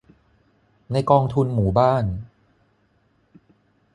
[0.91, 2.03] ในกองทุนหมู่บ้าน